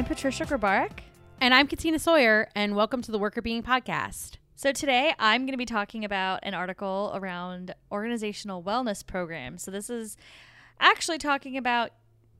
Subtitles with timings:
[0.00, 1.00] I'm Patricia Grabarek.
[1.42, 4.38] And I'm Katina Sawyer, and welcome to the Workr Beeing Podcast.
[4.56, 9.62] So today I'm going to be talking about an article around organizational wellness programs.
[9.62, 10.16] So this is
[10.80, 11.90] actually talking about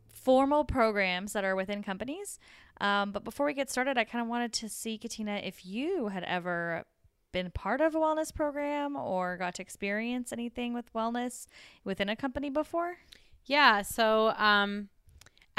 [0.09, 2.39] formal programs that are within companies.
[2.81, 6.09] Um, but before we get started, I kind of wanted to see, Katina, if you
[6.09, 6.85] had ever
[7.31, 11.47] been part of a wellness program or got to experience anything with wellness
[11.85, 13.01] within a company before.
[13.45, 14.89] Yeah, so um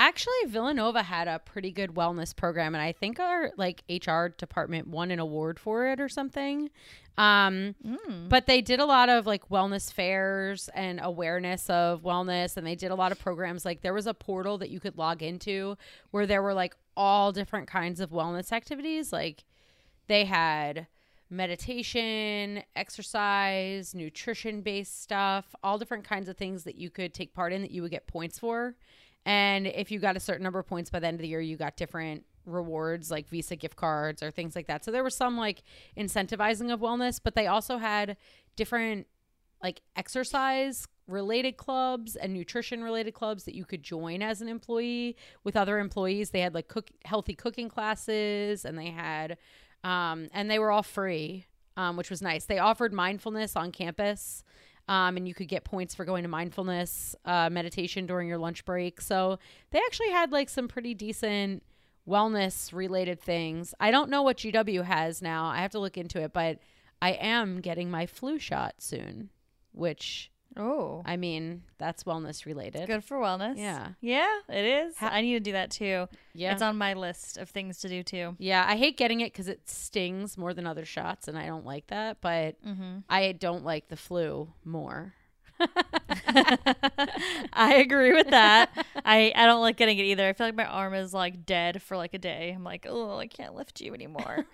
[0.07, 4.87] actually Villanova had a pretty good wellness program and I think our like HR department
[4.87, 6.69] won an award for it or something.
[7.17, 8.29] Um Mm.
[8.29, 12.75] but they did a lot of like wellness fairs and awareness of wellness and they
[12.75, 15.77] did a lot of programs like there was a portal that you could log into
[16.11, 19.43] where there were like all different kinds of wellness activities like
[20.07, 20.87] they had
[21.29, 27.53] meditation, exercise, nutrition based stuff, all different kinds of things that you could take part
[27.53, 28.75] in that you would get points for.
[29.25, 31.41] And if you got a certain number of points by the end of the year,
[31.41, 34.83] you got different rewards like Visa gift cards or things like that.
[34.83, 35.63] So there was some like
[35.97, 38.17] incentivizing of wellness, but they also had
[38.55, 39.07] different
[39.61, 45.15] like exercise related clubs and nutrition related clubs that you could join as an employee
[45.43, 46.31] with other employees.
[46.31, 49.37] They had like cook healthy cooking classes and they had
[49.83, 51.45] um and they were all free,
[51.77, 52.45] um, which was nice.
[52.45, 54.43] They offered mindfulness on campus.
[54.91, 58.65] Um, and you could get points for going to mindfulness uh, meditation during your lunch
[58.65, 58.99] break.
[58.99, 59.39] So
[59.69, 61.63] they actually had like some pretty decent
[62.05, 63.73] wellness related things.
[63.79, 65.45] I don't know what GW has now.
[65.45, 66.59] I have to look into it, but
[67.01, 69.29] I am getting my flu shot soon,
[69.71, 72.85] which Oh, I mean, that's wellness related.
[72.87, 73.57] good for wellness.
[73.57, 73.89] Yeah.
[74.01, 74.97] Yeah, it is.
[74.97, 76.07] Ha- I need to do that too.
[76.33, 76.51] Yeah.
[76.53, 78.35] It's on my list of things to do too.
[78.37, 81.65] yeah, I hate getting it cuz it stings more than other shots and I don't
[81.65, 82.99] like that, but Mm-hmm.
[83.09, 85.13] I don't like the flu more.
[87.53, 88.69] I agree with that.
[89.05, 90.27] I, I don't like getting it either.
[90.27, 92.51] I feel like my arm is like dead for like a day.
[92.55, 94.45] I'm like, oh, I can't lift you anymore.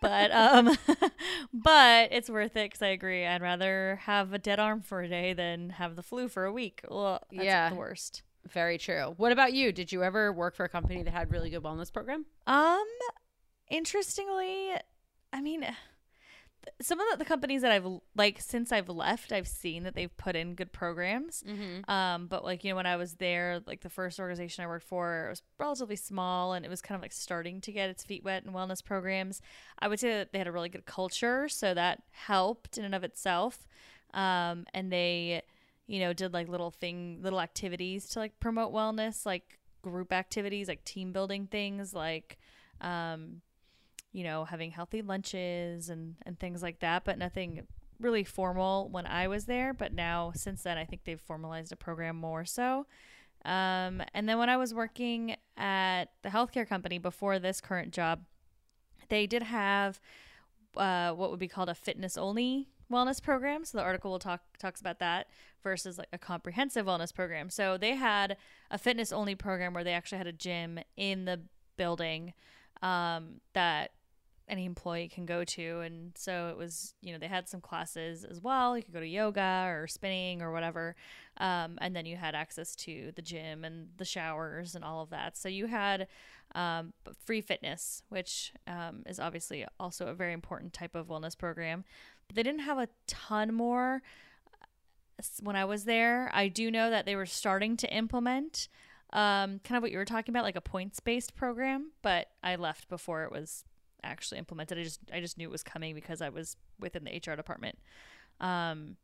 [0.00, 0.76] but um,
[1.52, 3.26] but it's worth it because I agree.
[3.26, 6.52] I'd rather have a dead arm for a day than have the flu for a
[6.52, 6.82] week.
[6.90, 7.70] Ugh, that's Yeah.
[7.70, 8.22] the worst.
[8.48, 9.14] Very true.
[9.18, 9.70] What about you?
[9.72, 12.24] Did you ever work for a company that had really good wellness program?
[12.46, 12.82] Um,
[13.68, 14.70] interestingly,
[15.32, 15.66] I mean,
[16.80, 20.14] some of the, the companies that I've like since I've left, I've seen that they've
[20.16, 21.42] put in good programs.
[21.46, 21.90] Mm-hmm.
[21.90, 24.86] Um, but like you know, when I was there, like the first organization I worked
[24.86, 28.04] for, it was relatively small and it was kind of like starting to get its
[28.04, 29.40] feet wet in wellness programs.
[29.78, 32.94] I would say that they had a really good culture, so that helped in and
[32.94, 33.66] of itself.
[34.12, 35.42] Um, and they,
[35.86, 40.68] you know, did like little thing, little activities to like promote wellness, like group activities,
[40.68, 42.38] like team building things, like,
[42.80, 43.40] um,
[44.12, 47.04] you know, having healthy lunches and and things like that.
[47.04, 47.66] But nothing
[48.00, 51.76] really formal when I was there, but now since then I think they've formalized a
[51.76, 52.86] program more so.
[53.44, 58.20] Um, and then when I was working at the healthcare company before this current job,
[59.08, 60.00] they did have
[60.76, 63.64] uh, what would be called a fitness only wellness program.
[63.64, 65.28] So the article will talk talks about that
[65.62, 67.50] versus like a comprehensive wellness program.
[67.50, 68.36] So they had
[68.70, 71.40] a fitness only program where they actually had a gym in the
[71.76, 72.34] building
[72.82, 73.92] um, that
[74.50, 75.80] any employee can go to.
[75.80, 78.76] And so it was you know they had some classes as well.
[78.76, 80.96] You could go to yoga or spinning or whatever.
[81.38, 85.10] Um, and then you had access to the gym and the showers and all of
[85.10, 85.36] that.
[85.38, 86.08] So you had
[86.54, 86.92] um,
[87.24, 91.84] free fitness which um, is obviously also a very important type of wellness program.
[92.26, 94.02] But they didn't have a ton more.
[95.42, 98.68] When i was there i do know that they were starting to implement
[99.12, 102.56] um, kind of what you were talking about like a points based program but i
[102.56, 103.64] left before it was
[104.02, 104.78] actually implemented.
[104.78, 107.78] I just I just knew it was coming because I was within the HR department.
[108.40, 108.96] Um,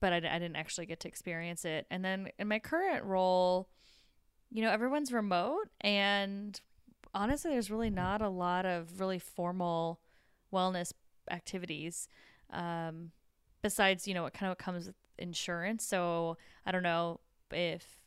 [0.00, 1.86] but I, I didn't actually get to experience it.
[1.90, 3.68] And then in my current role,
[4.50, 6.60] you know, everyone's remote, and
[7.14, 10.00] honestly, there's really not a lot of really formal
[10.52, 10.92] wellness
[11.30, 12.08] activities.
[12.50, 13.12] Um,
[13.62, 15.84] besides, you know, what kind of comes with insurance.
[15.84, 16.36] So
[16.66, 17.20] I don't know
[17.50, 18.01] if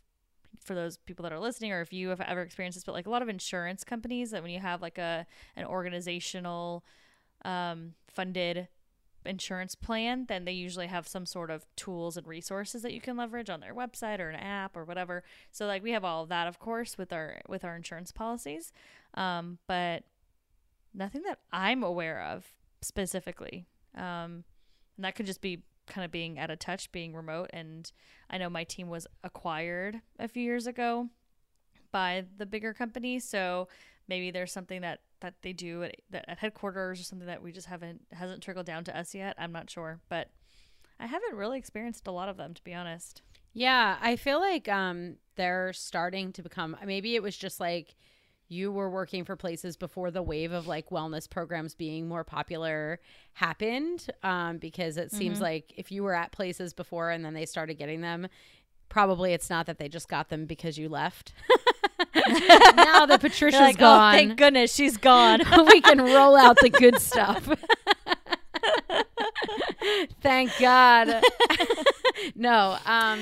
[0.64, 3.08] for those people that are listening or if you have ever experienced this but like
[3.08, 5.26] a lot of insurance companies that when you have like a
[5.56, 6.84] an organizational
[7.44, 8.68] um, funded
[9.26, 13.18] insurance plan then they usually have some sort of tools and resources that you can
[13.18, 15.24] leverage on their website or an app or whatever.
[15.52, 18.72] So like we have all of that of course with our with our insurance policies.
[19.16, 20.04] Um, but
[20.94, 23.66] nothing that i'm aware of specifically.
[23.96, 24.44] Um,
[24.98, 27.50] and that could just be kind of being out of touch, being remote.
[27.54, 27.92] And
[28.30, 31.10] I know my team was acquired a few years ago
[31.92, 33.68] by the bigger company, so
[34.08, 37.68] maybe there's something that that they do at, at headquarters or something that we just
[37.68, 39.36] haven't hasn't trickled down to us yet.
[39.38, 40.30] I'm not sure, but
[41.00, 43.22] I haven't really experienced a lot of them to be honest.
[43.54, 47.96] Yeah, I feel like um they're starting to become maybe it was just like
[48.48, 53.00] you were working for places before the wave of like wellness programs being more popular
[53.34, 55.44] happened um, because it seems Mm-hmm.
[55.44, 58.28] like if you were at places before and then they started getting them
[58.90, 61.34] probably it's not that they just got them because you left
[62.76, 65.42] now that patricia's like, gone oh, thank goodness she's gone.
[65.68, 67.50] we can roll out the good stuff.
[70.22, 71.22] Thank God.
[72.36, 73.20] no, um,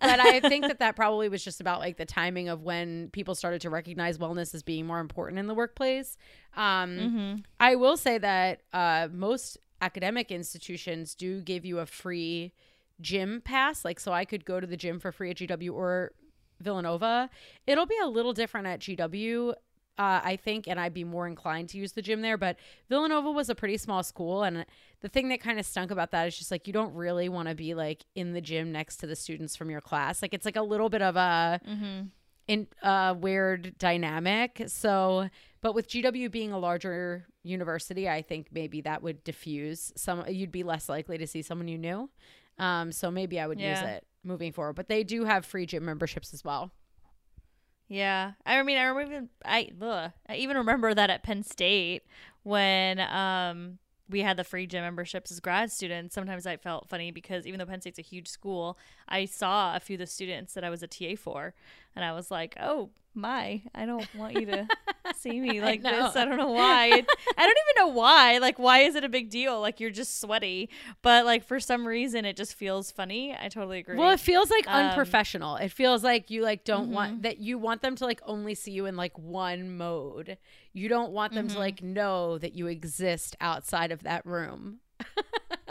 [0.00, 3.34] but I think that that probably was just about like the timing of when people
[3.34, 6.16] started to recognize wellness as being more important in the workplace.
[6.56, 7.34] Um, mm-hmm.
[7.60, 12.52] I will say that uh, most academic institutions do give you a free
[13.00, 13.84] gym pass.
[13.84, 16.12] Like, so I could go to the gym for free at GW or
[16.60, 17.30] Villanova.
[17.66, 19.54] It'll be a little different at GW.
[19.98, 22.36] Uh, I think, and I'd be more inclined to use the gym there.
[22.38, 22.56] But
[22.88, 24.64] Villanova was a pretty small school, and
[25.00, 27.48] the thing that kind of stunk about that is just like you don't really want
[27.48, 30.22] to be like in the gym next to the students from your class.
[30.22, 32.06] Like it's like a little bit of a Mm-hmm.
[32.46, 34.62] in uh, weird dynamic.
[34.68, 35.28] So,
[35.62, 40.24] but with GW being a larger university, I think maybe that would diffuse some.
[40.28, 42.08] You'd be less likely to see someone you knew.
[42.58, 44.74] Um, so maybe I would use it moving forward.
[44.74, 46.70] But they do have free gym memberships as well.
[47.88, 52.02] Yeah, I mean, I remember even I ugh, I even remember that at Penn State
[52.42, 53.78] when um
[54.10, 56.14] we had the free gym memberships as grad students.
[56.14, 59.80] Sometimes I felt funny because even though Penn State's a huge school, I saw a
[59.80, 61.54] few of the students that I was a TA for,
[61.96, 64.68] and I was like, "Oh my, I don't want you to
[65.16, 65.90] see me like know.
[66.06, 66.16] this.
[66.16, 66.86] I don't know why.
[66.86, 67.06] It,
[67.36, 68.38] I don't even know why.
[68.38, 69.60] Like, why is it a big deal?
[69.60, 70.70] Like, you're just sweaty,
[71.02, 73.36] but like for some reason, it just feels funny.
[73.38, 73.96] I totally agree.
[73.98, 75.56] Well, it feels like Um, unprofessional.
[75.56, 76.92] It feels like you like don't Mhm.
[76.92, 80.38] want that you want them to like only see you in like one mode.
[80.72, 81.52] You don't want them Mhm.
[81.54, 84.80] to like know that you exist outside of that room.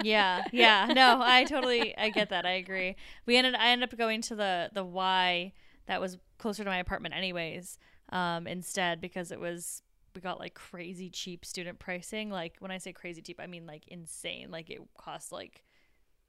[0.02, 2.96] yeah yeah no i totally i get that i agree
[3.26, 5.52] we ended i ended up going to the the y
[5.88, 7.78] that was closer to my apartment anyways
[8.10, 9.82] um instead because it was
[10.16, 13.66] we got like crazy cheap student pricing like when i say crazy cheap i mean
[13.66, 15.64] like insane like it cost like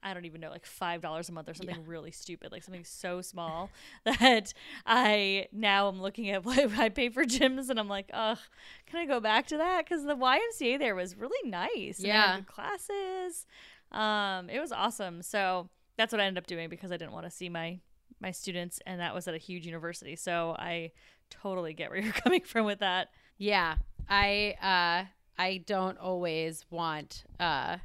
[0.01, 2.85] I don't even know, like five dollars a month or something really stupid, like something
[2.85, 3.69] so small
[4.05, 4.53] that
[4.85, 8.37] I now I'm looking at what I pay for gyms and I'm like, ugh,
[8.85, 9.83] can I go back to that?
[9.83, 11.99] Because the YMCA there was really nice.
[11.99, 12.41] and they had Yeah.
[12.47, 13.45] classes.
[13.91, 15.21] Um, it was awesome.
[15.21, 15.67] So
[15.97, 17.79] that's what I ended up doing because I didn't want to see my
[18.21, 20.15] my students, and that was at a huge university.
[20.15, 20.91] So I
[21.29, 23.09] totally get where you're coming from with that.
[23.37, 23.75] Yeah,
[24.09, 25.05] I uh
[25.41, 27.77] I don't always want uh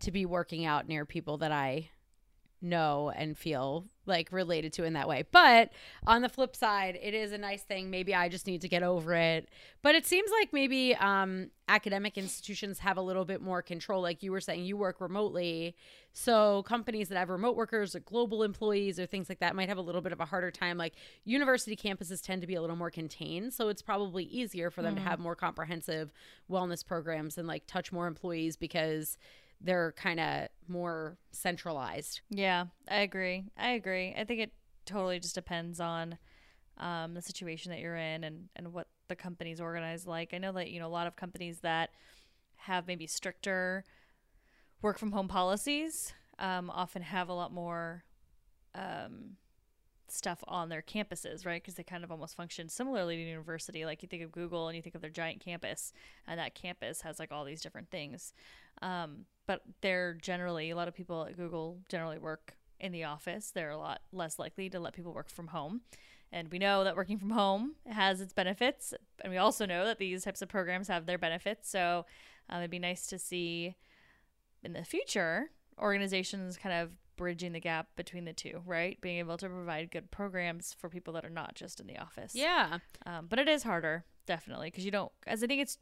[0.00, 1.90] to be working out near people that I
[2.60, 5.24] know and feel like related to in that way.
[5.30, 5.72] But
[6.06, 7.90] on the flip side, it is a nice thing.
[7.90, 9.48] Maybe I just need to get over it.
[9.82, 14.22] But it seems like maybe um academic institutions have a little bit more control like
[14.22, 15.74] you were saying you work remotely.
[16.12, 19.76] So companies that have remote workers or global employees or things like that might have
[19.76, 20.94] a little bit of a harder time like
[21.24, 24.94] university campuses tend to be a little more contained, so it's probably easier for them
[24.94, 26.12] to have more comprehensive
[26.50, 29.18] wellness programs and like touch more employees because
[29.60, 32.20] they're kind of more centralized.
[32.30, 33.44] Yeah, I agree.
[33.56, 34.14] I agree.
[34.16, 34.52] I think it
[34.84, 36.18] totally just depends on
[36.78, 40.34] um, the situation that you're in and, and what the company's organized like.
[40.34, 41.90] I know that, you know, a lot of companies that
[42.56, 43.84] have maybe stricter
[44.82, 48.04] work from home policies um, often have a lot more
[48.74, 49.36] um,
[50.10, 51.62] stuff on their campuses, right?
[51.62, 53.84] Because they kind of almost function similarly to university.
[53.84, 55.92] Like you think of Google and you think of their giant campus,
[56.26, 58.32] and that campus has like all these different things.
[58.82, 63.50] Um, but they're generally, a lot of people at Google generally work in the office.
[63.50, 65.82] They're a lot less likely to let people work from home.
[66.32, 68.92] And we know that working from home has its benefits.
[69.22, 71.70] And we also know that these types of programs have their benefits.
[71.70, 72.04] So
[72.48, 73.76] um, it'd be nice to see
[74.62, 79.00] in the future organizations kind of bridging the gap between the two, right?
[79.00, 82.34] Being able to provide good programs for people that are not just in the office.
[82.34, 82.78] Yeah.
[83.04, 85.12] Um, but it is harder, definitely, because you don't.
[85.26, 85.78] As I think it's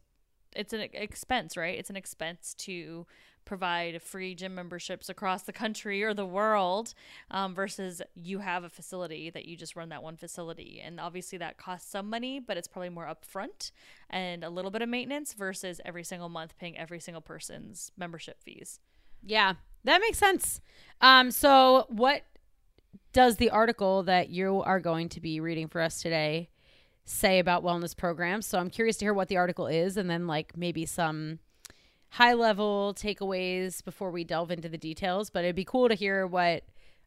[0.54, 1.76] it's an expense, right?
[1.78, 3.06] It's an expense to
[3.44, 6.94] provide free gym memberships across the country or the world
[7.30, 11.36] um, versus you have a facility that you just run that one facility and obviously
[11.36, 13.70] that costs some money but it's probably more upfront
[14.08, 18.42] and a little bit of maintenance versus every single month paying every single person's membership
[18.42, 18.80] fees
[19.22, 20.60] Yeah, that makes sense.
[21.00, 22.22] Um, so what
[23.12, 26.48] does the article that you are going to be reading for us today
[27.04, 28.46] say about wellness programs?
[28.46, 31.38] So I'm curious to hear what the article is and then like maybe some
[32.10, 35.30] high level takeaways before we delve into the details.
[35.30, 36.64] But it'd be cool to hear what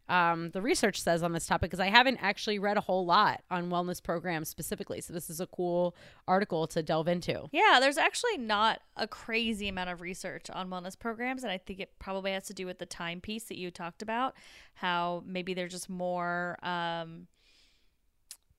[0.10, 3.42] um, the research says on this topic because I haven't actually read a whole lot
[3.52, 5.02] on wellness programs specifically.
[5.02, 5.96] So this is a cool
[6.28, 7.50] article to delve into.
[7.52, 11.80] Yeah, there's actually not a crazy amount of research on wellness programs, and I think
[11.80, 14.36] it probably has to do with the time piece that you talked about.
[14.76, 17.28] How maybe they're just more, um,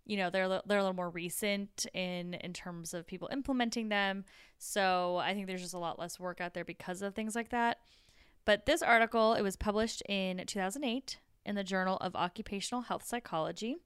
[0.04, 4.24] you know they're they're a little more recent in in terms of people implementing them.
[4.58, 7.50] So I think there's just a lot less work out there because of things like
[7.50, 7.78] that.
[8.44, 13.78] But this article it was published in 2008 in the Journal of Occupational Health Psychology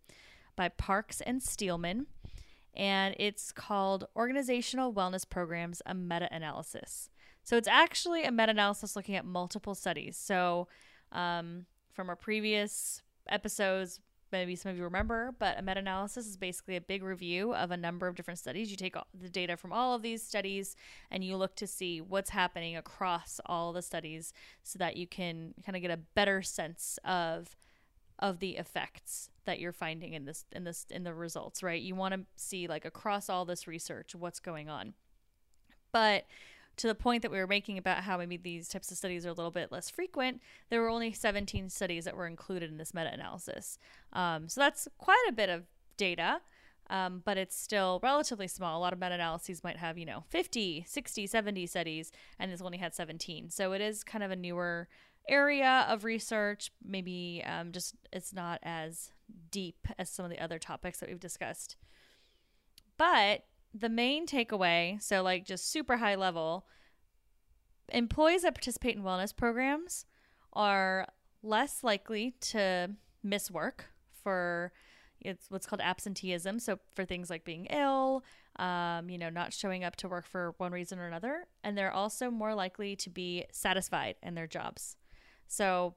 [0.57, 2.07] by Parks and Steelman,
[2.75, 7.09] and it's called Organizational Wellness Programs: A Meta-Analysis.
[7.45, 10.17] So it's actually a meta-analysis looking at multiple studies.
[10.17, 10.69] So
[11.13, 14.01] um, from our previous episodes,
[14.33, 17.71] maybe some of you remember, but a meta analysis is basically a big review of
[17.71, 18.71] a number of different studies.
[18.71, 20.75] You take the data from all of these studies
[21.11, 25.55] and you look to see what's happening across all the studies so that you can
[25.65, 27.57] kind of get a better sense of
[28.19, 31.83] of the effects that you're finding in this in this in the results, right?
[31.83, 34.95] You want to see like across all this research what's going on.
[35.93, 36.25] But
[36.77, 39.31] to the point that we were making about how maybe these types of studies are
[39.31, 42.95] a little bit less frequent, there were only 17 studies that were included in this
[42.95, 43.79] meta analysis.
[44.13, 45.65] Um, so that's quite a bit of
[45.97, 46.41] data,
[46.89, 48.79] um, but it's still relatively small.
[48.79, 52.63] A lot of meta analyses might have, you know, 50, 60, 70 studies, and this
[52.63, 53.51] only had 17.
[53.51, 54.89] So it is kind of a newer
[55.29, 56.71] area of research.
[56.85, 59.11] Maybe um, just it's not as
[59.51, 61.77] deep as some of the other topics that we've discussed.
[62.97, 66.67] But the main takeaway, so like just super high level,
[67.89, 70.07] employees that participate in wellness programs
[70.53, 71.07] are
[71.43, 72.91] less likely to
[73.23, 73.87] miss work
[74.23, 74.73] for
[75.21, 76.59] it's what's called absenteeism.
[76.59, 78.25] So for things like being ill,
[78.57, 81.93] um, you know, not showing up to work for one reason or another, and they're
[81.93, 84.97] also more likely to be satisfied in their jobs.
[85.47, 85.95] So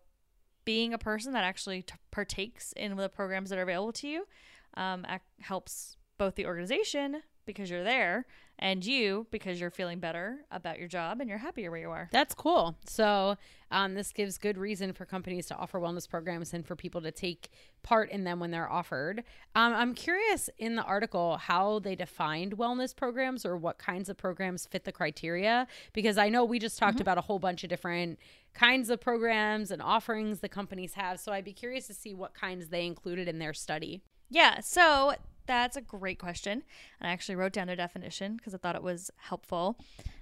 [0.64, 4.28] being a person that actually t- partakes in the programs that are available to you
[4.76, 5.06] um,
[5.42, 8.26] helps both the organization because you're there
[8.60, 12.10] and you because you're feeling better about your job and you're happier where you are.
[12.12, 12.76] That's cool.
[12.86, 13.38] So,
[13.72, 17.12] um, this gives good reason for companies to offer wellness programs and for people to
[17.12, 17.50] take
[17.84, 19.24] part in them when they're offered.
[19.56, 24.18] Um, I'm curious in the article how they defined wellness programs or what kinds of
[24.18, 27.02] programs fit the criteria because I know we just talked mm-hmm.
[27.02, 28.20] about a whole bunch of different
[28.54, 31.20] kinds of programs and offerings the companies have.
[31.20, 34.02] So, I'd be curious to see what kinds they included in their study.
[34.30, 34.62] Yeah.
[34.62, 36.64] So, that's a great question.
[37.00, 39.78] And I actually wrote down their definition because I thought it was helpful.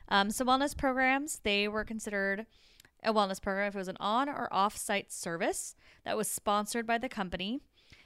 [0.10, 2.46] Um, so, wellness programs, they were considered
[3.04, 5.76] a wellness program if it was an on or off site service
[6.06, 7.60] that was sponsored by the company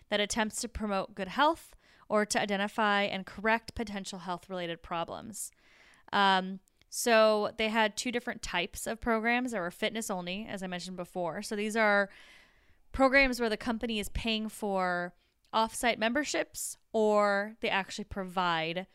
[0.10, 1.76] that attempts to promote good health
[2.10, 5.52] or to identify and correct potential health related problems.
[6.14, 6.60] Um,
[6.90, 9.52] so, they had two different types of programs.
[9.52, 11.42] There were fitness only, as I mentioned before.
[11.42, 12.10] So, these are
[12.92, 15.14] programs where the company is paying for
[15.58, 18.86] offsite memberships or they actually provide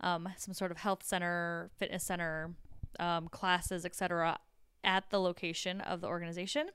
[0.00, 2.54] um, some sort of health center, fitness center,
[2.98, 4.38] um, classes, etc.,
[4.82, 6.68] at the location of the organization.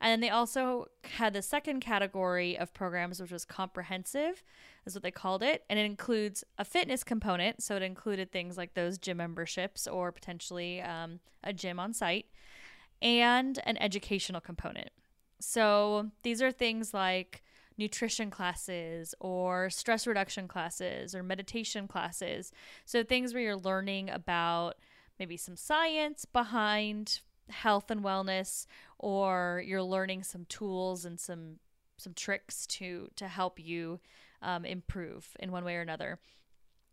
[0.00, 0.86] And then they also
[1.18, 4.44] had the second category of programs, which was comprehensive,
[4.86, 5.64] is what they called it.
[5.68, 7.62] And it includes a fitness component.
[7.62, 12.26] So it included things like those gym memberships or potentially um, a gym on site
[13.02, 14.90] and an educational component.
[15.40, 17.42] So these are things like
[17.78, 22.52] nutrition classes or stress reduction classes or meditation classes.
[22.84, 24.76] So things where you're learning about
[25.18, 28.66] maybe some science behind health and wellness
[28.98, 31.58] or you're learning some tools and some
[31.96, 34.00] some tricks to to help you
[34.42, 36.18] um, improve in one way or another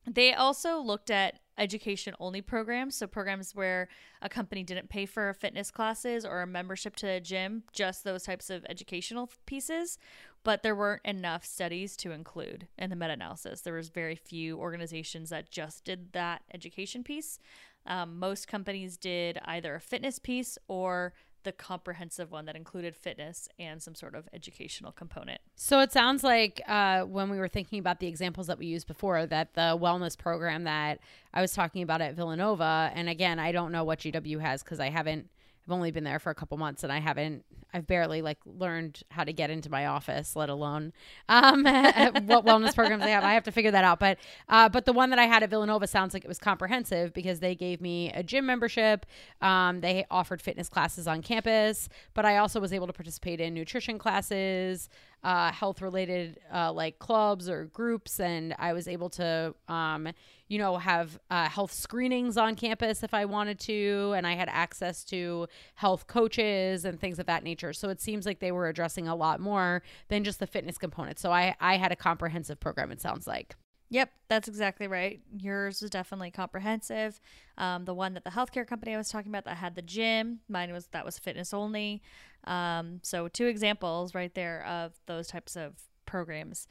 [0.07, 3.87] they also looked at education only programs, so programs where
[4.21, 8.23] a company didn't pay for fitness classes or a membership to a gym, just those
[8.23, 9.97] types of educational pieces.
[10.45, 13.61] But there weren't enough studies to include in the meta analysis.
[13.61, 17.39] There was very few organizations that just did that education piece.
[17.87, 21.13] Um, most companies did either a fitness piece or
[21.45, 25.39] the comprehensive one that included fitness and some sort of educational component.
[25.55, 28.87] So it sounds like uh, when we were thinking about the examples that we used
[28.87, 30.99] before, that the wellness program that
[31.33, 34.79] I was talking about at Villanova, and again, I don't know what GW has because
[34.79, 35.29] I haven't
[35.65, 37.43] I've only been there for a couple months and I haven't
[37.75, 40.93] I've barely like learned how to get into my office, let alone
[41.27, 43.25] um, what wellness programs they have.
[43.25, 43.99] I have to figure that out.
[43.99, 44.17] But
[44.47, 47.41] uh, but the one that I had at Villanova sounds like it was comprehensive because
[47.41, 49.05] they gave me a gym membership.
[49.41, 53.53] Um, they offered fitness classes on campus, but I also was able to participate in
[53.53, 54.87] nutrition classes,
[55.25, 60.07] uh, health related uh, like clubs or groups, and I was able to, um,
[60.47, 64.49] you know, have uh, health screenings on campus if I wanted to, and I had
[64.49, 67.73] access to health coaches and things of that nature.
[67.73, 71.17] So it seems like they were addressing a lot more than just the fitness component.
[71.17, 72.91] So I I had a comprehensive program.
[72.91, 73.55] It sounds like.
[73.95, 75.21] Yep, that's exactly right.
[75.39, 77.21] Yours was definitely comprehensive.
[77.57, 80.41] Um, the one that the healthcare company I was talking about that had the gym,
[80.49, 82.01] mine was that was fitness only.
[82.43, 85.75] Um, so two examples right there of those types of
[86.05, 86.67] programs.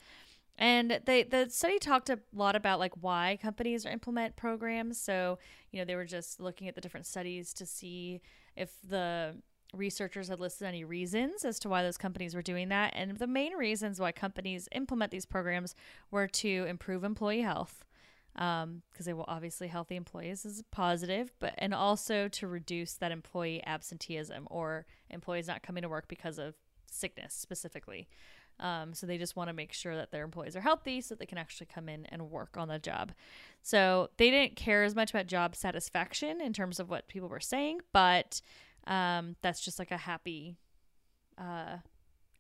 [0.59, 5.01] And they the study talked a lot about like why companies implement programs.
[5.01, 5.39] So,
[5.73, 8.21] you know, they were just looking at the different studies to see
[8.55, 9.37] if the
[9.75, 12.93] researchers had listed any reasons as to why those companies were doing that.
[12.95, 15.75] And the main reasons why companies implement these programs
[16.11, 17.85] were to improve employee health,
[18.33, 23.13] because um, they will obviously healthy employees is positive, but and also to reduce that
[23.13, 26.55] employee absenteeism or employees not coming to work because of
[26.91, 28.09] sickness specifically.
[28.61, 31.27] Um, so they just want to make sure that their employees are healthy so they
[31.27, 33.13] can actually come in and work on the job.
[33.63, 37.41] So they didn't care as much about job satisfaction in terms of what people were
[37.41, 38.41] saying, but
[38.87, 40.57] um, that's just like a happy
[41.39, 41.79] uh,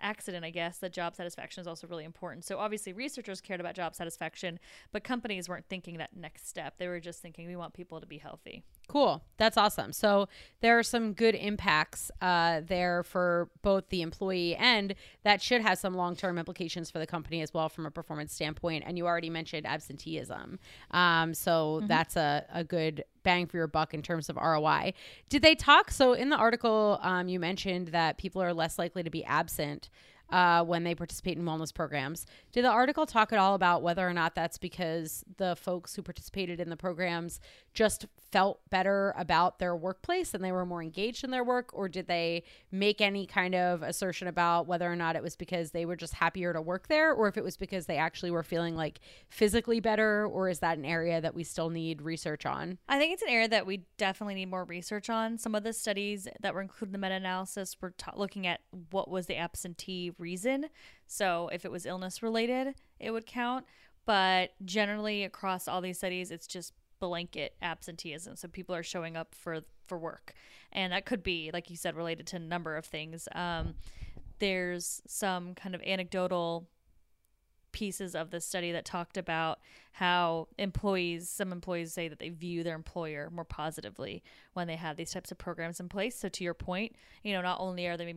[0.04, 2.44] accident, I guess, that job satisfaction is also really important.
[2.44, 4.60] So obviously, researchers cared about job satisfaction,
[4.92, 6.74] but companies weren't thinking that next step.
[6.78, 8.62] They were just thinking we want people to be healthy.
[8.86, 9.24] Cool.
[9.38, 9.92] That's awesome.
[9.92, 10.28] So
[10.60, 15.78] there are some good impacts uh, there for both the employee and that should have
[15.78, 18.84] some long term implications for the company as well from a performance standpoint.
[18.86, 20.58] And you already mentioned absenteeism.
[20.90, 21.86] Um, so mm-hmm.
[21.86, 24.94] that's a, a good bang for your buck in terms of ROI.
[25.28, 25.90] Did they talk?
[25.90, 29.90] So in the article, um, you mentioned that people are less likely to be absent
[30.34, 32.26] uh, when they participate in wellness programs.
[32.50, 36.02] Did the article talk at all about whether or not that's because the folks who
[36.02, 37.38] participated in the programs
[37.72, 41.70] just felt better about their workplace and they were more engaged in their work?
[41.72, 45.70] Or did they make any kind of assertion about whether or not it was because
[45.70, 48.42] they were just happier to work there or if it was because they actually were
[48.42, 48.98] feeling like
[49.28, 50.26] physically better?
[50.26, 52.78] Or is that an area that we still need research on?
[52.88, 55.38] I think it's an area that we definitely need more research on.
[55.38, 58.62] Some of the studies that were included in the meta analysis were t- looking at
[58.90, 60.66] what was the absentee reason.
[61.06, 63.66] So if it was illness related, it would count.
[64.06, 68.36] But generally, across all these studies, it's just blanket absenteeism.
[68.36, 70.32] So people are showing up for for work,
[70.72, 73.28] and that could be, like you said, related to a number of things.
[73.34, 73.74] Um,
[74.38, 76.66] there's some kind of anecdotal
[77.72, 79.58] pieces of the study that talked about
[79.92, 84.22] how employees some employees say that they view their employer more positively
[84.52, 86.94] when they have these types of programs in place so to your point
[87.24, 88.14] you know not only are they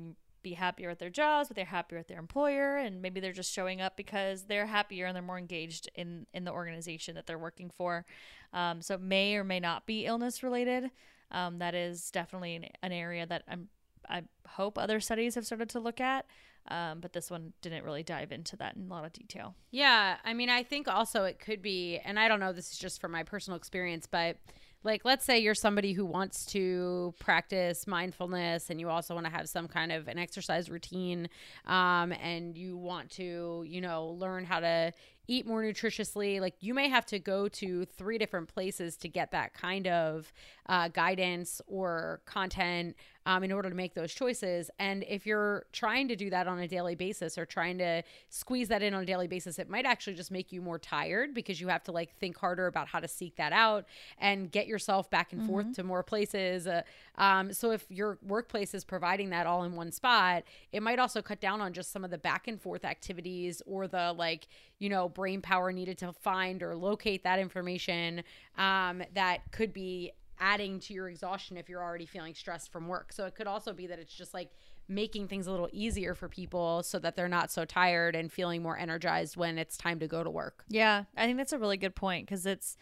[0.49, 3.51] be happier at their jobs, but they're happier at their employer, and maybe they're just
[3.51, 7.37] showing up because they're happier and they're more engaged in in the organization that they're
[7.37, 8.05] working for.
[8.53, 10.91] Um, so it may or may not be illness related.
[11.31, 13.67] Um, that is definitely an, an, area that I'm
[14.09, 16.25] I hope other studies have started to look at.
[16.69, 19.55] Um, but this one didn't really dive into that in a lot of detail.
[19.71, 22.77] Yeah, I mean, I think also it could be, and I don't know, this is
[22.77, 24.35] just from my personal experience, but
[24.83, 29.31] like let's say you're somebody who wants to practice mindfulness and you also want to
[29.31, 31.29] have some kind of an exercise routine
[31.65, 34.91] um, and you want to you know learn how to
[35.27, 39.31] eat more nutritiously like you may have to go to three different places to get
[39.31, 40.31] that kind of
[40.69, 42.95] uh, guidance or content
[43.27, 44.71] um, in order to make those choices.
[44.79, 48.69] And if you're trying to do that on a daily basis or trying to squeeze
[48.69, 51.59] that in on a daily basis, it might actually just make you more tired because
[51.59, 53.85] you have to like think harder about how to seek that out
[54.17, 55.51] and get yourself back and mm-hmm.
[55.51, 56.67] forth to more places.
[56.67, 56.81] Uh,
[57.17, 61.21] um, so if your workplace is providing that all in one spot, it might also
[61.21, 64.47] cut down on just some of the back and forth activities or the like,
[64.79, 68.23] you know, brain power needed to find or locate that information
[68.57, 73.11] um, that could be adding to your exhaustion if you're already feeling stressed from work.
[73.13, 74.51] So it could also be that it's just like
[74.89, 78.61] making things a little easier for people so that they're not so tired and feeling
[78.61, 80.63] more energized when it's time to go to work.
[80.69, 82.77] Yeah, I think that's a really good point because it's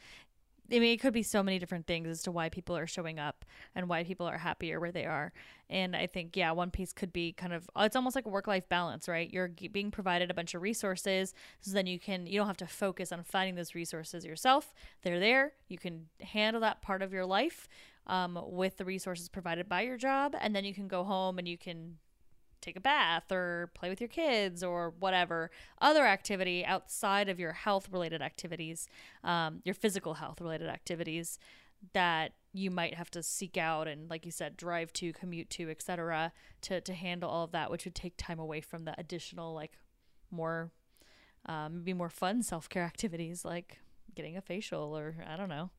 [0.72, 3.20] I mean, it could be so many different things as to why people are showing
[3.20, 5.32] up and why people are happier where they are.
[5.70, 8.48] And I think, yeah, one piece could be kind of, it's almost like a work
[8.48, 9.32] life balance, right?
[9.32, 11.34] You're being provided a bunch of resources.
[11.62, 14.74] So then you can, you don't have to focus on finding those resources yourself.
[15.04, 15.54] They're there.
[15.68, 17.68] You can handle that part of your life
[18.08, 20.36] um, with the resources provided by your job.
[20.40, 21.98] And then you can go home and you can
[22.66, 27.54] take a bath or play with your kids or whatever other activity outside of your
[27.54, 28.88] health related activities,
[29.24, 31.38] um, your physical health related activities
[31.94, 35.70] that you might have to seek out and like you said drive to commute to
[35.70, 39.54] etc to to handle all of that which would take time away from the additional
[39.54, 39.74] like
[40.32, 40.72] more
[41.48, 43.80] um, maybe more fun self-care activities like
[44.16, 45.70] getting a facial or i don't know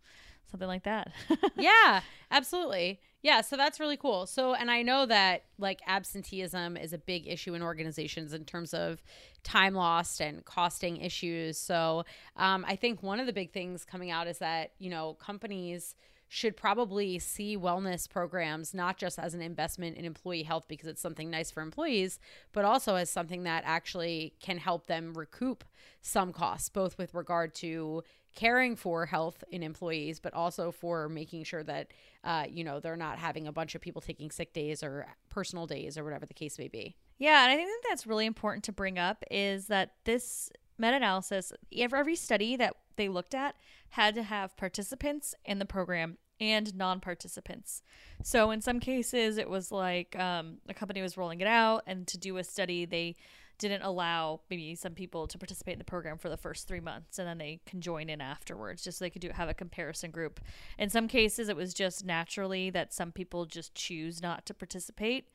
[0.50, 1.12] something like that.
[1.56, 3.00] yeah, absolutely.
[3.22, 4.26] Yeah, so that's really cool.
[4.26, 8.72] So, and I know that like absenteeism is a big issue in organizations in terms
[8.72, 9.02] of
[9.42, 11.59] time lost and costing issues.
[11.59, 12.04] So,
[12.37, 15.96] um, I think one of the big things coming out is that, you know, companies
[16.28, 21.00] should probably see wellness programs not just as an investment in employee health because it's
[21.00, 22.18] something nice for employees,
[22.52, 25.64] but also as something that actually can help them recoup
[26.02, 28.02] some costs, both with regard to
[28.37, 31.88] caring for health in employees, but also for making sure that,
[32.22, 35.66] uh, you know, they're not having a bunch of people taking sick days or personal
[35.66, 36.94] days or whatever the case may be.
[37.18, 40.96] Yeah, and I think that that's really important to bring up is that this meta
[40.96, 43.57] analysis, every study that they looked at
[43.90, 47.83] had to have participants in the program and non participants.
[48.22, 52.07] So in some cases, it was like um, a company was rolling it out, and
[52.09, 53.16] to do a study, they
[53.59, 57.19] didn't allow maybe some people to participate in the program for the first three months
[57.19, 60.11] and then they can join in afterwards just so they could do have a comparison
[60.11, 60.40] group.
[60.79, 65.29] In some cases it was just naturally that some people just choose not to participate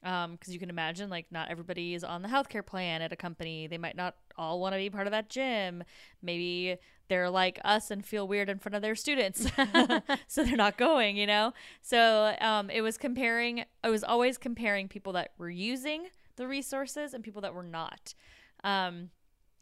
[0.00, 3.16] because um, you can imagine like not everybody is on the healthcare plan at a
[3.16, 3.66] company.
[3.66, 5.84] They might not all want to be part of that gym.
[6.22, 6.78] Maybe
[7.08, 9.46] they're like us and feel weird in front of their students
[10.28, 11.52] so they're not going you know?
[11.82, 16.06] So um, it was comparing i was always comparing people that were using
[16.40, 18.14] the resources and people that were not.
[18.64, 19.10] Um,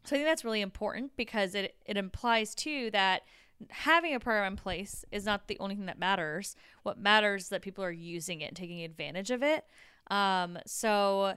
[0.04, 3.22] so i think that's really important because it, it implies too that
[3.70, 6.54] having a program in place is not the only thing that matters.
[6.84, 9.64] What matters is that people are using it and taking advantage of it.
[10.08, 11.34] Um, so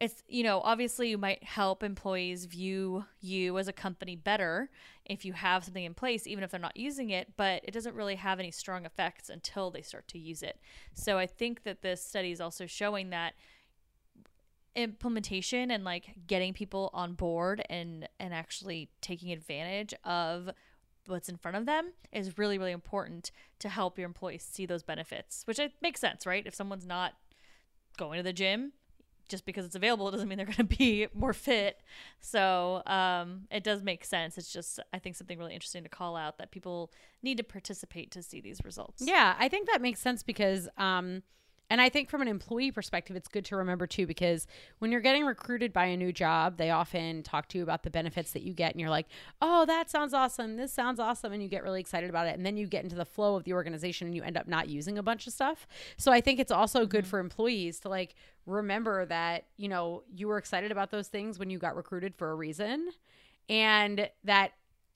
[0.00, 4.68] it's, you know, obviously you might help employees view you as a company better
[5.04, 7.94] if you have something in place, even if they're not using it, but it doesn't
[7.94, 10.58] really have any strong effects until they start to use it.
[10.94, 13.34] So I think that this study is also showing that
[14.76, 20.50] implementation and like getting people on board and and actually taking advantage of
[21.06, 24.82] what's in front of them is really really important to help your employees see those
[24.82, 27.12] benefits which it makes sense right if someone's not
[27.96, 28.72] going to the gym
[29.28, 31.80] just because it's available doesn't mean they're going to be more fit.
[32.20, 34.36] So um, it does make sense.
[34.38, 38.10] It's just, I think, something really interesting to call out that people need to participate
[38.12, 39.02] to see these results.
[39.04, 41.22] Yeah, I think that makes sense because um,
[41.70, 44.46] and I think from an employee perspective, it's good to remember too, because
[44.78, 47.90] when you're getting recruited by a new job, they often talk to you about the
[47.90, 48.72] benefits that you get.
[48.72, 49.06] And you're like,
[49.40, 50.56] oh, that sounds awesome.
[50.56, 51.32] This sounds awesome.
[51.32, 52.36] And you get really excited about it.
[52.36, 54.68] And then you get into the flow of the organization and you end up not
[54.68, 55.66] using a bunch of stuff.
[55.96, 57.10] So I think it's also good mm-hmm.
[57.10, 61.48] for employees to like remember that, you know, you were excited about those things when
[61.48, 62.90] you got recruited for a reason.
[63.48, 64.52] And that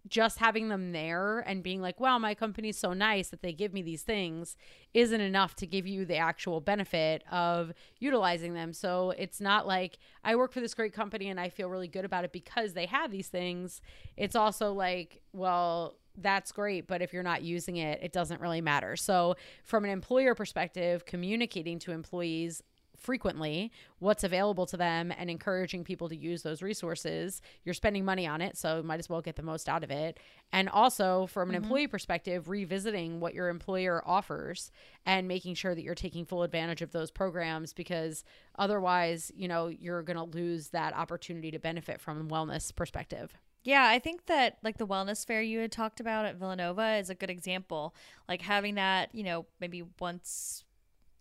[0.09, 3.73] just having them there and being like, wow, my company's so nice that they give
[3.73, 4.57] me these things
[4.95, 8.73] isn't enough to give you the actual benefit of utilizing them.
[8.73, 12.05] So it's not like I work for this great company and I feel really good
[12.05, 13.81] about it because they have these things.
[14.17, 18.61] It's also like, well, that's great, but if you're not using it, it doesn't really
[18.61, 18.97] matter.
[18.97, 22.63] So, from an employer perspective, communicating to employees
[22.99, 27.41] frequently what's available to them and encouraging people to use those resources.
[27.65, 30.19] You're spending money on it, so might as well get the most out of it.
[30.53, 31.65] And also, from an mm-hmm.
[31.65, 34.71] employee perspective, revisiting what your employer offers
[35.07, 38.25] and making sure that you're taking full advantage of those programs because
[38.59, 43.37] otherwise, you know, you're going to lose that opportunity to benefit from a wellness perspective.
[43.65, 47.11] Yeah, I think that like the wellness fair you had talked about at Villanova is
[47.11, 47.95] a good example.
[48.29, 50.65] Like having that, you know, maybe once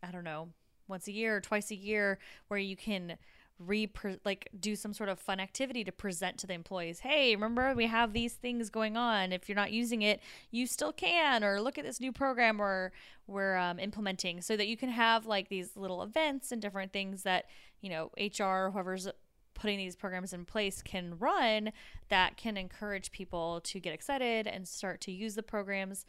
[0.03, 0.49] I don't know,
[0.88, 3.17] once a year or twice a year where you can
[3.60, 3.89] re
[4.23, 7.00] like do some sort of fun activity to present to the employees.
[7.00, 9.32] Hey remember we have these things going on.
[9.32, 10.21] If you're not using it
[10.52, 12.91] you still can or look at this new program we're
[13.26, 17.23] we're um, implementing so that you can have like these little events and different things
[17.23, 17.45] that
[17.82, 19.08] you know hr whoever's
[19.56, 21.71] putting these programs in place can run
[22.10, 26.06] that can encourage people to get excited and start to use the programs.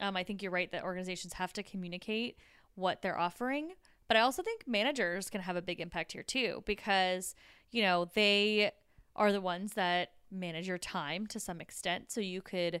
[0.00, 2.36] Um, i think you're right that organizations have to communicate
[2.76, 3.72] what they're offering
[4.08, 7.34] but I also think managers can have a big impact here too because,
[7.70, 8.72] you know, they
[9.16, 12.10] are the ones that manage your time to some extent.
[12.10, 12.80] So you could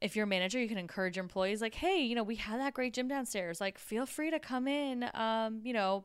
[0.00, 2.74] if you're a manager, you can encourage employees like, "Hey, you know, we have that
[2.74, 3.60] great gym downstairs.
[3.60, 6.04] Like, feel free to come in um, you know,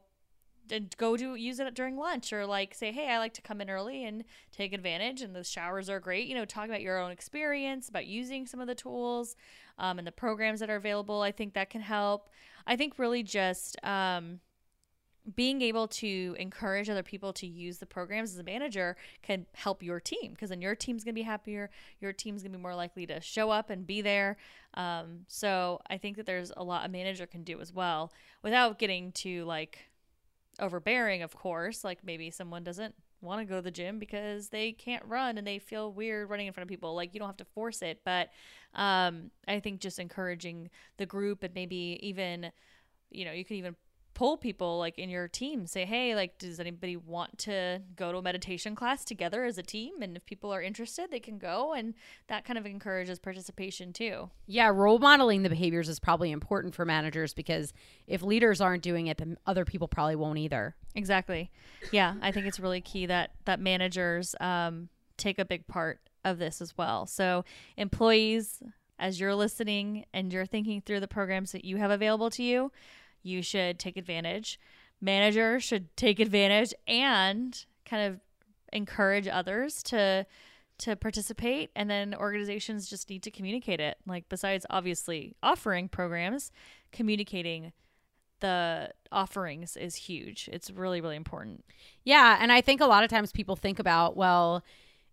[0.71, 3.61] and go do use it during lunch or like say hey i like to come
[3.61, 6.99] in early and take advantage and the showers are great you know talk about your
[6.99, 9.35] own experience about using some of the tools
[9.77, 12.29] um, and the programs that are available i think that can help
[12.69, 14.41] I think really just um,
[15.35, 19.81] being able to encourage other people to use the programs as a manager can help
[19.81, 21.71] your team because then your team's going to be happier.
[21.99, 24.37] Your team's going to be more likely to show up and be there.
[24.75, 28.77] Um, so I think that there's a lot a manager can do as well without
[28.77, 29.89] getting to like
[30.59, 31.83] overbearing, of course.
[31.83, 35.45] Like maybe someone doesn't want to go to the gym because they can't run and
[35.45, 36.95] they feel weird running in front of people.
[36.95, 38.29] Like you don't have to force it, but
[38.75, 42.51] um, I think just encouraging the group and maybe even,
[43.11, 43.75] you know, you could even
[44.13, 45.65] pull people like in your team.
[45.65, 49.63] Say hey like does anybody want to go to a meditation class together as a
[49.63, 50.01] team?
[50.01, 51.73] And if people are interested they can go.
[51.73, 51.93] And
[52.27, 54.29] that kind of encourages participation too.
[54.47, 57.73] Yeah role modeling the behaviors is probably important for managers because
[58.07, 60.75] if leaders aren't doing it then other people probably won't either.
[60.95, 61.51] Exactly.
[61.91, 66.39] Yeah i think it's really key that that managers um, take a big part of
[66.39, 67.05] this as well.
[67.05, 67.45] So,
[67.77, 68.61] employees,
[68.97, 72.71] as you're listening and you're thinking through the programs that you have available to you,
[73.23, 74.59] you should take advantage.
[75.01, 78.19] Managers should take advantage and kind of
[78.73, 80.25] encourage others to
[80.79, 81.71] to participate.
[81.75, 83.97] And then organizations just need to communicate it.
[84.07, 86.51] Like besides obviously offering programs
[86.93, 87.73] communicating
[88.39, 90.49] the offerings is huge.
[90.51, 91.65] It's really really important.
[92.03, 94.63] Yeah, and I think a lot of times people think about, well,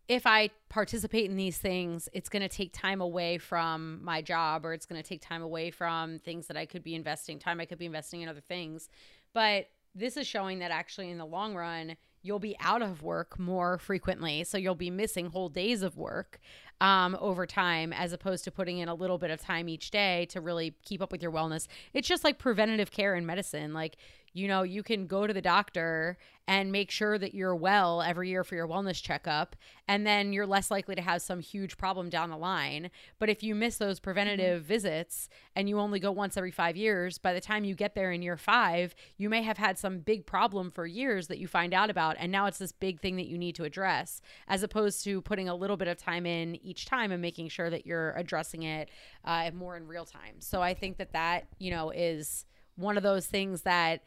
[0.09, 4.65] if I participate in these things, it's going to take time away from my job
[4.65, 7.61] or it's going to take time away from things that I could be investing, time
[7.61, 8.89] I could be investing in other things.
[9.33, 13.39] But this is showing that actually in the long run, you'll be out of work
[13.39, 14.45] more frequently.
[14.45, 16.41] So you'll be missing whole days of work
[16.81, 20.27] um, over time as opposed to putting in a little bit of time each day
[20.27, 21.67] to really keep up with your wellness.
[21.95, 23.73] It's just like preventative care in medicine.
[23.73, 23.97] Like,
[24.37, 26.19] you know, you can go to the doctor
[26.49, 29.57] and make sure that you're well every year for your wellness checkup,
[29.89, 32.91] and then you're less likely to have some huge problem down the line.
[33.19, 37.19] But if you miss those preventative visits and you only go once every five years,
[37.19, 40.25] by the time you get there in year five, you may have had some big
[40.25, 42.17] problem for years that you find out about.
[42.19, 45.49] And now it's this big thing that you need to address, as opposed to putting
[45.49, 48.91] a little bit of time in each time and making sure that you're addressing it
[49.25, 50.37] uh, more in real time.
[50.41, 52.45] So I think that that, you know, is
[52.77, 54.03] one of those things that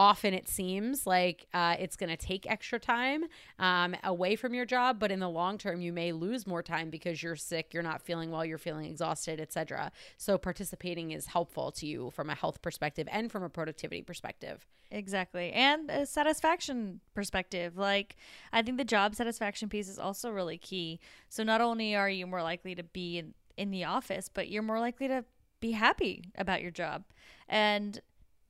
[0.00, 3.22] often it seems like uh, it's going to take extra time
[3.58, 6.88] um, away from your job but in the long term you may lose more time
[6.88, 11.70] because you're sick you're not feeling well you're feeling exhausted etc so participating is helpful
[11.70, 15.52] to you from a health perspective and from a productivity perspective Exactly.
[15.52, 17.76] And a satisfaction perspective.
[17.76, 18.16] Like,
[18.52, 20.98] I think the job satisfaction piece is also really key.
[21.28, 24.64] So, not only are you more likely to be in, in the office, but you're
[24.64, 25.24] more likely to
[25.60, 27.04] be happy about your job.
[27.48, 28.00] And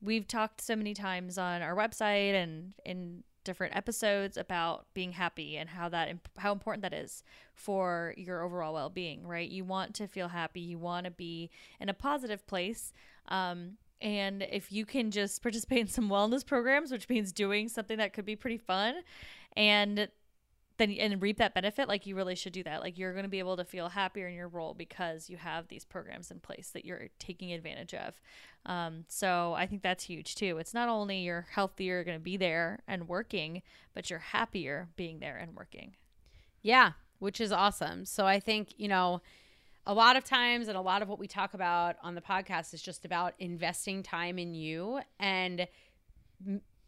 [0.01, 5.57] we've talked so many times on our website and in different episodes about being happy
[5.57, 7.23] and how that how important that is
[7.55, 9.49] for your overall well-being right?
[9.49, 10.61] You want to feel happy.
[10.61, 12.93] You want to be in a positive place.
[13.27, 17.97] Um, and if you can just participate in some wellness programs which means doing something
[17.97, 18.95] that could be pretty fun
[19.55, 20.07] and
[20.81, 22.81] then and reap that benefit like you really should do that.
[22.81, 25.67] Like you're going to be able to feel happier in your role because you have
[25.67, 28.19] these programs in place that you're taking advantage of.
[28.63, 30.57] Um, so i think that's huge too.
[30.57, 33.61] It's not only you're healthier going to be there and working
[33.93, 35.95] but you're happier being there and working.
[36.61, 38.05] Yeah, which is awesome.
[38.05, 39.21] So I think, you know,
[39.85, 42.73] a lot of times and a lot of what we talk about on the podcast
[42.73, 45.67] is just about investing time in you and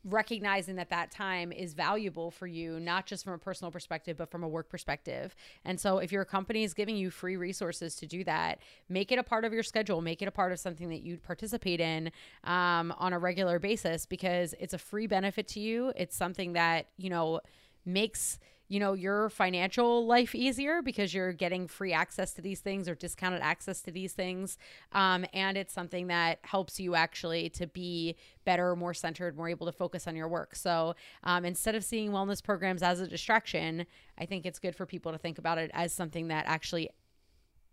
[0.05, 4.29] recognizing that that time is valuable for you not just from a personal perspective but
[4.29, 5.35] from a work perspective.
[5.63, 9.19] And so if your company is giving you free resources to do that make it
[9.19, 12.11] a part of your schedule make it a part of something that you'd participate in
[12.43, 15.93] um, on a regular basis because it's a free benefit to you.
[15.95, 17.41] It's something that you know
[17.85, 18.39] makes
[18.73, 22.95] you know your financial life easier because you're getting free access to these things or
[22.95, 24.57] discounted access to these things.
[24.93, 29.67] Um, and it's something that helps you actually to be better more centered more able
[29.67, 30.55] to focus on your work.
[30.55, 33.85] So um, instead of seeing wellness programs as a distraction
[34.17, 36.89] i think it's good for people to think about it as something that actually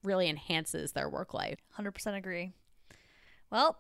[0.03, 1.59] really enhances their work life.
[1.79, 2.53] 100% agree.
[3.51, 3.79] Well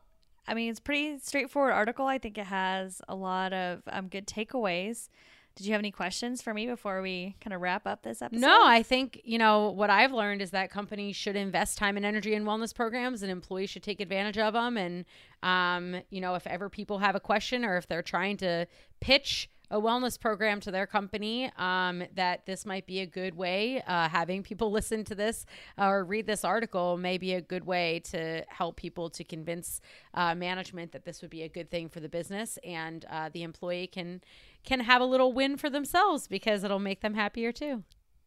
[0.48, 2.06] i mean it's pretty straightforward article.
[2.06, 5.09] I think it has a lot of um, good takeaways
[5.57, 8.41] did you have any questions for me before we kind of wrap up this episode
[8.41, 12.07] No, I think, you know, what I've learned is that companies should invest time and
[12.07, 14.77] energy in wellness programs and employees should take advantage of them.
[14.77, 15.05] And,
[15.43, 18.67] um, you know, if ever people have a question or if they're trying to
[19.01, 23.83] pitch a wellness program to their company, um, that this might be a good way.
[23.87, 25.46] Uh, having people listen to this
[25.78, 29.80] or read this article may be a good way to help people to convince
[30.14, 33.42] uh, management that this would be a good thing for the business and uh, the
[33.42, 34.20] employee can
[34.62, 37.83] can have a little win for themselves because it'll make them happier too.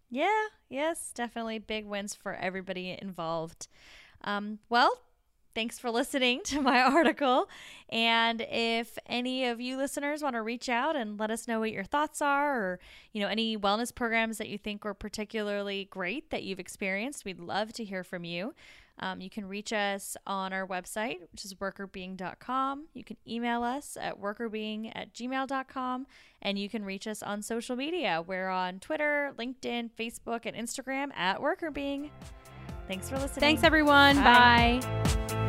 [0.10, 3.68] Yeah, yes, definitely big wins for everybody involved.
[4.24, 5.02] Um, well,
[5.54, 7.50] thanks for listening to my article.
[7.90, 11.72] And if any of you listeners want to reach out and let us know what
[11.72, 12.80] your thoughts are or,
[13.12, 17.40] you know, any wellness programs that you think were particularly great that you've experienced, we'd
[17.40, 18.54] love to hear from you.
[19.00, 22.86] Um, you can reach us on our website, which is workrbeeing.com.
[22.94, 26.08] You can email us at workrbeeing at gmail.com.
[26.42, 28.24] And you can reach us on social media.
[28.26, 32.12] We're on Twitter, LinkedIn, Facebook, and Instagram at workrbeeing.
[32.88, 33.40] Thanks for listening.
[33.40, 34.18] Thanks, everyone.
[34.18, 34.80] Bye.
[34.82, 35.43] Bye.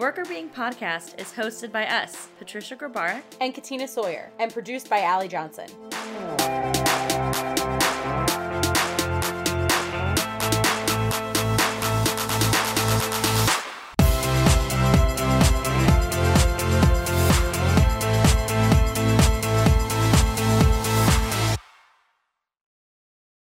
[0.00, 3.20] Workr Beeing podcast is hosted by us, Patricia Grabarek.
[3.38, 5.68] And Katina Sawyer, and produced by Allie Johnson.